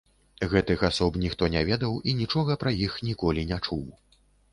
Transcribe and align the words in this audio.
Гэтых 0.51 0.79
асоб 0.87 1.19
ніхто 1.23 1.49
не 1.55 1.61
ведаў 1.67 1.93
і 2.11 2.15
нічога 2.21 2.57
пра 2.65 2.73
іх 2.87 2.97
ніколі 3.09 3.45
не 3.53 3.61
чуў. 3.67 3.85